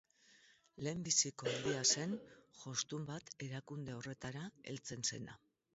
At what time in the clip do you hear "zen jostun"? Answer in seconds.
1.97-3.07